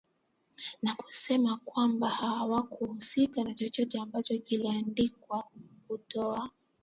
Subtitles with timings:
[0.81, 5.43] na kusema kwamba hawahusiki na chochote ambacho kiliandikwa
[5.87, 6.49] kutoa